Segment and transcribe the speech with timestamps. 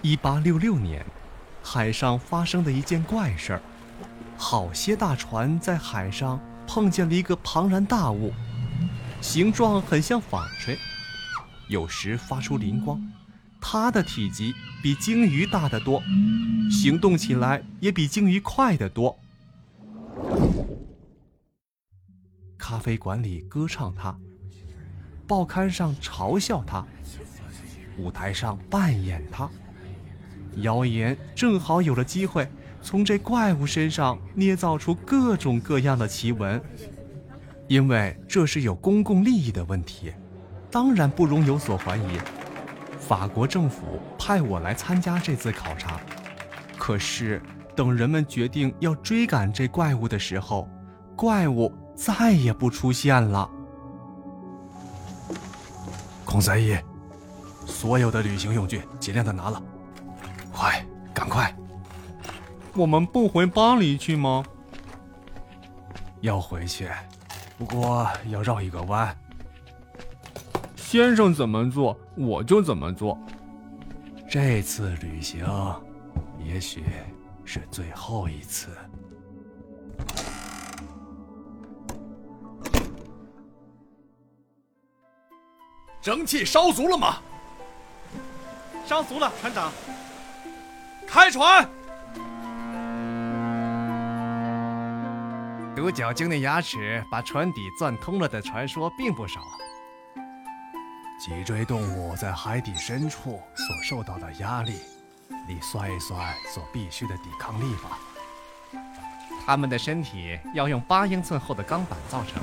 [0.00, 1.04] 一八六六年，
[1.60, 3.62] 海上发生的一件怪事儿：
[4.36, 8.32] 好些大船在海上碰见了一个庞然大物，
[9.20, 10.78] 形状很像纺锤，
[11.68, 13.00] 有时发出灵光。
[13.60, 16.00] 它的体积比鲸鱼大得多，
[16.70, 19.18] 行动起来也比鲸鱼快得多。
[22.56, 24.16] 咖啡馆里歌唱它，
[25.26, 26.86] 报刊上嘲笑它，
[27.96, 29.50] 舞台上扮演它。
[30.62, 32.48] 谣言正好有了机会，
[32.82, 36.60] 从这怪物身上捏造出各种各样的奇闻。
[37.66, 40.12] 因为这是有公共利益的问题，
[40.70, 42.18] 当然不容有所怀疑。
[42.98, 46.00] 法国政府派我来参加这次考察，
[46.76, 47.42] 可是
[47.76, 50.68] 等人们决定要追赶这怪物的时候，
[51.14, 53.50] 怪物再也不出现了。
[56.24, 56.76] 孔三一，
[57.66, 59.62] 所有的旅行用具尽量的拿了，
[60.58, 61.54] 快，赶快！
[62.74, 64.44] 我们不回巴黎去吗？
[66.20, 66.90] 要回去，
[67.56, 69.16] 不过要绕一个弯。
[70.74, 73.16] 先生怎么做，我就怎么做。
[74.28, 75.46] 这次旅行，
[76.44, 76.82] 也许
[77.44, 78.76] 是最后一次。
[86.02, 87.18] 蒸汽烧足了吗？
[88.84, 89.70] 烧足了，船长。
[91.08, 91.66] 开船。
[95.74, 99.40] 独角鲸的牙齿把船底钻通了的传说并不少。
[101.18, 104.80] 脊椎动物在海底深处所受到的压力，
[105.48, 107.98] 你算一算所必须的抵抗力吧。
[109.46, 112.42] 它们的身体要用八英寸厚的钢板造成。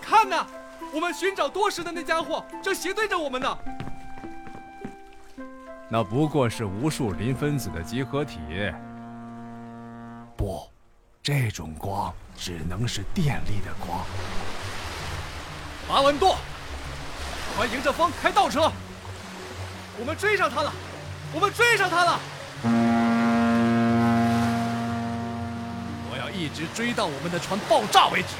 [0.00, 0.46] 看呐，
[0.94, 3.58] 我们寻找多时的那家伙正斜对着我们呢。
[5.96, 8.40] 那不过是无数磷分子的集合体。
[10.36, 10.68] 不，
[11.22, 14.04] 这种光只能是电力的光。
[15.88, 16.36] 马文舵。
[17.56, 18.72] 快迎着风开倒车！
[19.96, 20.72] 我们追上他了，
[21.32, 22.18] 我们追上他了！
[26.10, 28.34] 我要一直追到我们的船爆炸为止。